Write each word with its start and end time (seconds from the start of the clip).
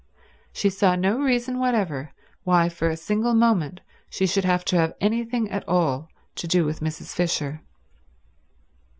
She 0.51 0.71
saw 0.71 0.95
no 0.95 1.19
reason 1.19 1.59
whatever 1.59 2.11
why 2.43 2.69
for 2.69 2.89
a 2.89 2.97
single 2.97 3.35
moment 3.35 3.81
she 4.09 4.25
should 4.25 4.45
have 4.45 4.65
to 4.65 4.75
have 4.75 4.95
anything 4.99 5.47
at 5.51 5.63
all 5.67 6.09
to 6.37 6.47
do 6.47 6.65
with 6.65 6.79
Mrs. 6.79 7.13
Fisher. 7.13 7.61